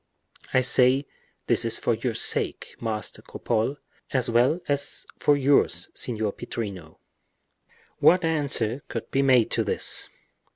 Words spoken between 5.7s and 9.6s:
Signor Pittrino." What answer could be made